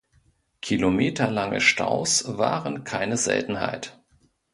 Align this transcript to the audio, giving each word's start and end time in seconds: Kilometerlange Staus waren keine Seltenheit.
Kilometerlange 0.63 1.61
Staus 1.61 2.35
waren 2.35 2.83
keine 2.85 3.17
Seltenheit. 3.17 4.01